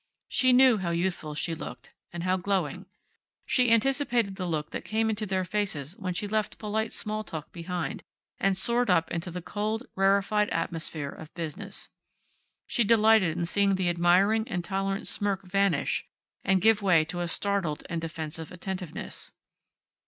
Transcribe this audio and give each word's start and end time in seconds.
She 0.29 0.51
knew 0.51 0.79
how 0.79 0.89
youthful 0.89 1.35
she 1.35 1.53
looked, 1.53 1.93
and 2.11 2.23
how 2.23 2.35
glowing. 2.35 2.87
She 3.45 3.69
anticipated 3.69 4.35
the 4.35 4.47
look 4.47 4.71
that 4.71 4.83
came 4.83 5.11
into 5.11 5.27
their 5.27 5.45
faces 5.45 5.95
when 5.95 6.15
she 6.15 6.27
left 6.27 6.57
polite 6.57 6.91
small 6.91 7.23
talk 7.23 7.51
behind 7.51 8.01
and 8.39 8.57
soared 8.57 8.89
up 8.89 9.11
into 9.11 9.29
the 9.29 9.43
cold, 9.43 9.83
rarefied 9.95 10.49
atmosphere 10.49 11.11
of 11.11 11.31
business. 11.35 11.89
She 12.65 12.83
delighted 12.83 13.37
in 13.37 13.45
seeing 13.45 13.75
the 13.75 13.89
admiring 13.89 14.47
and 14.47 14.63
tolerant 14.65 15.07
smirk 15.07 15.43
vanish 15.43 16.07
and 16.43 16.61
give 16.61 16.81
way 16.81 17.05
to 17.05 17.19
a 17.19 17.27
startled 17.27 17.83
and 17.87 18.01
defensive 18.01 18.51
attentiveness. 18.51 19.29